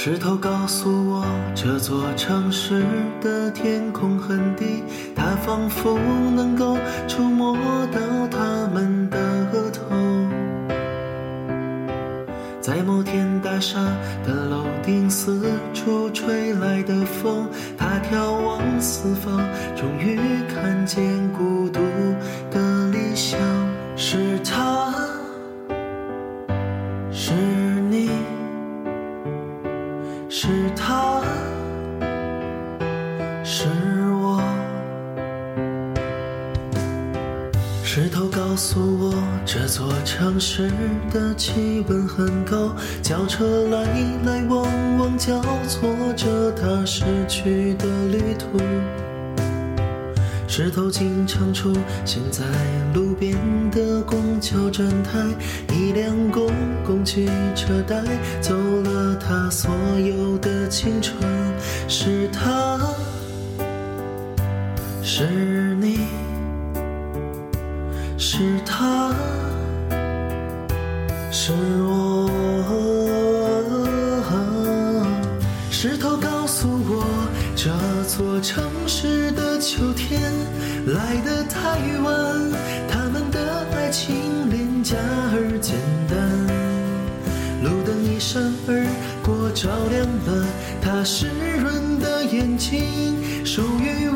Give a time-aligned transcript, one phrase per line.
[0.00, 1.26] 石头告诉我，
[1.56, 2.84] 这座城市
[3.20, 5.98] 的天空很低，它仿佛
[6.36, 6.78] 能够
[7.08, 7.56] 触摸
[7.86, 7.98] 到
[8.30, 9.18] 他们的
[9.52, 9.82] 额头。
[12.60, 13.80] 在摩天大厦
[14.24, 15.42] 的楼顶，四
[15.74, 19.36] 处吹来的风，他眺望四方，
[19.74, 20.16] 终于
[20.54, 21.02] 看见
[21.32, 21.80] 孤独
[22.52, 22.60] 的
[37.90, 39.14] 石头告诉我，
[39.46, 40.70] 这座城市
[41.10, 43.82] 的气温很高，轿车来
[44.26, 48.60] 来往往，交错着它逝去的旅途。
[50.46, 51.72] 石头经常出
[52.04, 52.44] 现在
[52.92, 53.34] 路边
[53.70, 55.18] 的公交站台，
[55.74, 56.52] 一辆公
[56.86, 57.26] 共汽
[57.56, 58.02] 车带
[58.42, 61.16] 走了他所有的青春。
[61.88, 62.78] 是他，
[65.02, 66.07] 是你。
[68.68, 69.14] 他，
[71.30, 71.52] 是
[71.82, 72.28] 我。
[75.70, 77.04] 石头告诉我，
[77.56, 77.70] 这
[78.04, 80.20] 座城市的秋天
[80.86, 82.52] 来得太晚，
[82.90, 84.96] 他们的爱情廉价
[85.32, 85.76] 而简
[86.10, 86.18] 单。
[87.62, 88.84] 路灯一闪而
[89.22, 90.46] 过，照亮了
[90.82, 91.28] 他湿
[91.62, 93.14] 润的眼睛。
[93.44, 94.07] 属于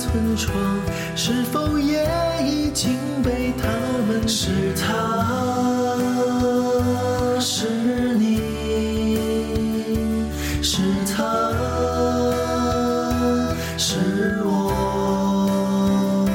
[0.00, 0.54] 村庄，
[1.14, 2.08] 是否也
[2.42, 3.68] 已经被他
[4.08, 4.26] 们？
[4.26, 4.88] 是他，
[7.38, 8.40] 是你，
[10.62, 10.80] 是
[11.14, 11.52] 他，
[13.76, 16.26] 是我。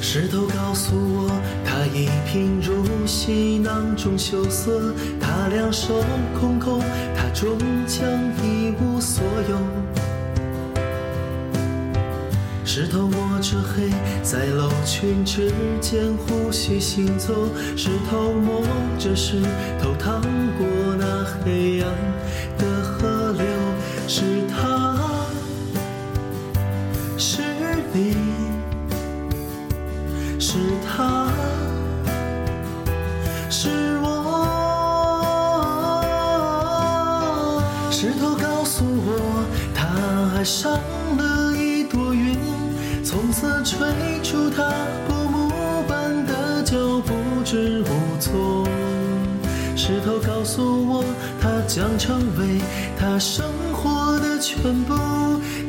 [0.00, 1.30] 石头告诉我，
[1.64, 6.02] 他一贫如洗，囊中羞涩，他两手
[6.40, 6.80] 空空，
[7.14, 8.02] 他终将
[8.42, 9.56] 一无所有。
[12.78, 13.88] 石头摸着黑，
[14.22, 15.50] 在楼群之
[15.80, 17.32] 间呼吸行走。
[17.74, 18.60] 石头摸
[18.98, 19.40] 着石
[19.80, 20.20] 头，趟
[20.58, 20.66] 过
[20.98, 21.90] 那黑暗
[22.58, 23.46] 的河流。
[24.06, 24.94] 是他，
[27.16, 27.40] 是
[27.94, 28.14] 你，
[30.38, 31.32] 是他，
[33.48, 33.70] 是
[34.02, 34.06] 我。
[37.90, 39.86] 石头告诉我，他
[40.36, 40.78] 爱上
[41.16, 41.65] 了一。
[43.38, 43.86] 从此吹
[44.22, 44.72] 出他
[45.06, 45.50] 过目
[45.86, 46.74] 般的脚
[47.04, 47.12] 步，
[47.44, 48.66] 知无踪。
[49.76, 51.04] 石头告诉我，
[51.38, 52.58] 他将成为
[52.98, 54.94] 他生活的全部，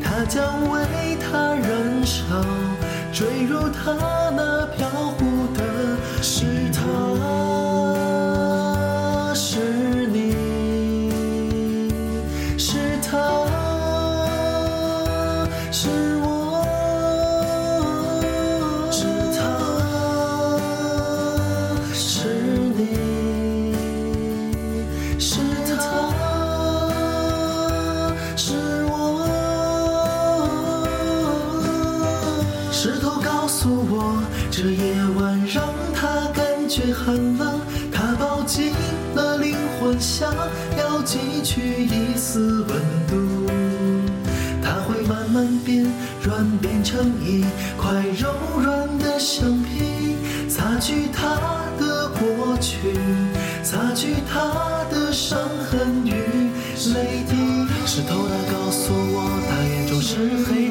[0.00, 2.22] 他将为他燃烧，
[3.12, 4.88] 坠入他那飘
[5.18, 5.64] 忽的。
[6.22, 6.65] 是
[34.66, 35.62] 这夜晚让
[35.94, 37.60] 他感觉寒冷，
[37.92, 38.72] 他抱紧
[39.14, 40.34] 了灵魂，想
[40.76, 43.46] 要汲取一丝温度。
[44.60, 45.86] 它会慢慢变
[46.20, 47.44] 软，变成一
[47.78, 50.16] 块柔软的橡皮，
[50.48, 51.36] 擦去他
[51.78, 52.98] 的过去，
[53.62, 55.38] 擦去他的伤
[55.70, 56.10] 痕与
[56.92, 57.36] 泪滴。
[57.86, 60.65] 石头他告诉我，他眼中是黑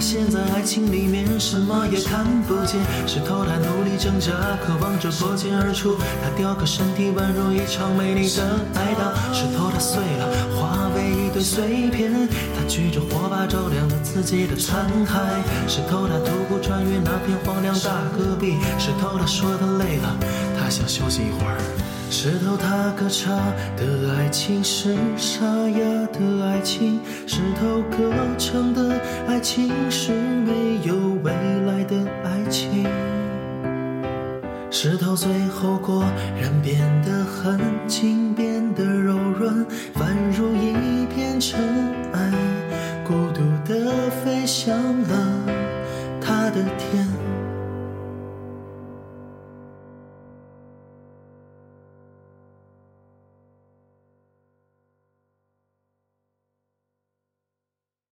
[0.00, 2.80] 的，它陷在爱情里面，什么也看不见。
[3.06, 4.32] 石头它努力挣扎，
[4.64, 5.94] 渴望着破茧而出，
[6.24, 8.40] 它雕刻身体宛如一场美丽的
[8.76, 9.12] 哀悼。
[9.34, 15.20] 石头它碎了，化为一堆碎片，它举着火把照亮了自己的残骸。
[15.68, 20.16] 石头它徒步穿越那片荒凉大戈壁，石头它说他累了，
[20.58, 21.60] 它想休息一会儿。
[22.12, 23.36] 石头它歌唱
[23.76, 25.78] 的爱情是沙哑
[26.12, 32.84] 的爱情，石头歌唱的爱情是没有未来的爱情。
[34.72, 36.04] 石头最后果
[36.36, 39.64] 然变得很轻，变得柔软，
[39.94, 41.60] 宛如一片尘